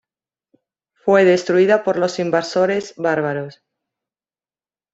[0.95, 3.61] Fue destruida por los invasores bárbaros.